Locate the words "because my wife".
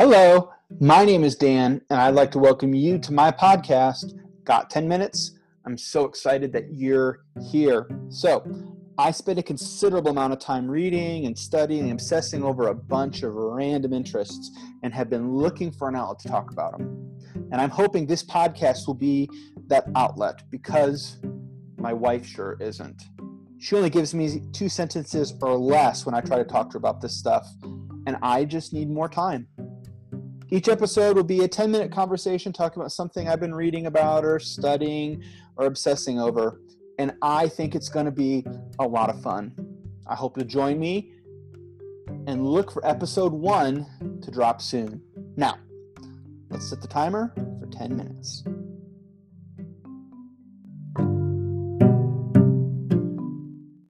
20.48-22.24